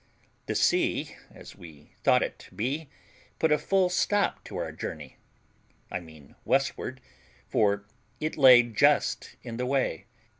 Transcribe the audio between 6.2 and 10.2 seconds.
westward), for it lay just in the way.